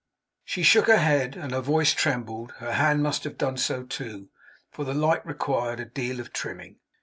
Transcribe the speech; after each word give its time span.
She 0.43 0.63
shook 0.63 0.87
her 0.87 0.97
head, 0.97 1.35
and 1.37 1.51
her 1.51 1.61
voice 1.61 1.93
trembled; 1.93 2.53
her 2.53 2.73
hand 2.73 3.03
must 3.03 3.23
have 3.23 3.37
done 3.37 3.57
so 3.57 3.83
too, 3.83 4.29
for 4.71 4.83
the 4.83 4.95
light 4.95 5.23
required 5.27 5.79
a 5.79 5.85
deal 5.85 6.19
of 6.19 6.33
trimming. 6.33 6.77